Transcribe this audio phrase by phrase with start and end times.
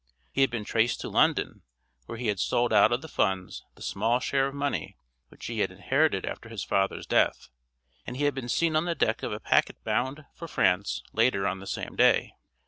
[0.31, 1.61] He had been traced to London,
[2.07, 4.97] where he had sold out of the funds the small share of money
[5.29, 7.49] which he had inherited after his father's death,
[8.07, 11.45] and he had been seen on the deck of a packet bound for France later
[11.47, 12.33] on the same day.